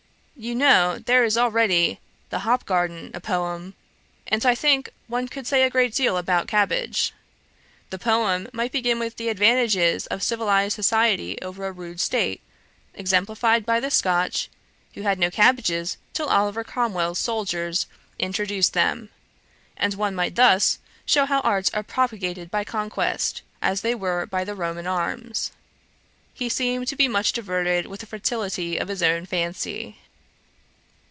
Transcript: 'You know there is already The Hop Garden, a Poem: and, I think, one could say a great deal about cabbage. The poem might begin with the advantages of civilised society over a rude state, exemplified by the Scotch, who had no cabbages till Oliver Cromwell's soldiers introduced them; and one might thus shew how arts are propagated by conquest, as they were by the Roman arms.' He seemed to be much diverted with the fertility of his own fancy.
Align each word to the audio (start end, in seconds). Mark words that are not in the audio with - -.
'You 0.35 0.55
know 0.55 0.97
there 0.97 1.23
is 1.23 1.37
already 1.37 1.99
The 2.31 2.39
Hop 2.39 2.65
Garden, 2.65 3.11
a 3.13 3.19
Poem: 3.19 3.75
and, 4.25 4.43
I 4.43 4.55
think, 4.55 4.89
one 5.05 5.27
could 5.27 5.45
say 5.45 5.61
a 5.61 5.69
great 5.69 5.93
deal 5.93 6.17
about 6.17 6.47
cabbage. 6.47 7.13
The 7.91 7.99
poem 7.99 8.47
might 8.51 8.71
begin 8.71 8.97
with 8.97 9.17
the 9.17 9.29
advantages 9.29 10.07
of 10.07 10.23
civilised 10.23 10.73
society 10.75 11.37
over 11.43 11.67
a 11.67 11.71
rude 11.71 11.99
state, 12.01 12.41
exemplified 12.95 13.67
by 13.67 13.79
the 13.79 13.91
Scotch, 13.91 14.49
who 14.95 15.03
had 15.03 15.19
no 15.19 15.29
cabbages 15.29 15.97
till 16.11 16.27
Oliver 16.29 16.63
Cromwell's 16.63 17.19
soldiers 17.19 17.85
introduced 18.17 18.73
them; 18.73 19.09
and 19.77 19.93
one 19.93 20.15
might 20.15 20.33
thus 20.33 20.79
shew 21.05 21.25
how 21.27 21.41
arts 21.41 21.69
are 21.75 21.83
propagated 21.83 22.49
by 22.49 22.63
conquest, 22.63 23.43
as 23.61 23.81
they 23.81 23.93
were 23.93 24.25
by 24.25 24.43
the 24.43 24.55
Roman 24.55 24.87
arms.' 24.87 25.51
He 26.33 26.49
seemed 26.49 26.87
to 26.87 26.95
be 26.95 27.07
much 27.07 27.31
diverted 27.31 27.85
with 27.85 27.99
the 27.99 28.07
fertility 28.07 28.77
of 28.79 28.87
his 28.87 29.03
own 29.03 29.27
fancy. 29.27 29.99